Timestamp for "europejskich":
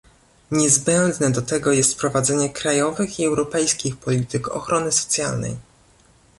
3.25-3.97